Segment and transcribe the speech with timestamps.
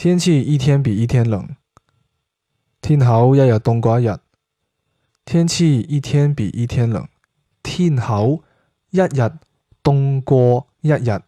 [0.00, 1.56] 天气一天比一天冷
[2.80, 4.16] 天口一日冻过一日
[5.24, 7.08] 天气一天比一天冷
[7.64, 8.44] 天口
[8.90, 9.32] 一日
[9.82, 11.27] 冻过一日。